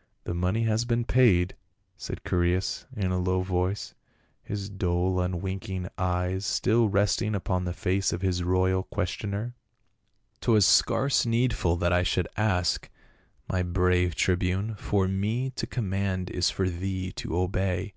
"The 0.24 0.34
money 0.34 0.64
has 0.64 0.84
been 0.84 1.06
paid," 1.06 1.54
said 1.96 2.20
Chaereas 2.28 2.84
in 2.94 3.10
a 3.10 3.16
low 3.18 3.40
voice, 3.40 3.94
his 4.42 4.68
dull 4.68 5.18
unwinking 5.18 5.88
eyes 5.96 6.44
still 6.44 6.90
resting 6.90 7.34
upon 7.34 7.64
the 7.64 7.72
face 7.72 8.12
of 8.12 8.20
his 8.20 8.42
royal 8.42 8.82
questioner. 8.82 9.54
"'Twas 10.42 10.66
scarce 10.66 11.24
needful 11.24 11.76
that 11.78 11.90
I 11.90 12.02
should 12.02 12.28
ask, 12.36 12.90
my 13.48 13.62
brave 13.62 14.14
tribune; 14.14 14.74
for 14.74 15.08
me 15.08 15.48
to 15.56 15.66
command 15.66 16.28
is 16.28 16.50
for 16.50 16.68
thee 16.68 17.10
to 17.12 17.34
obey. 17.34 17.94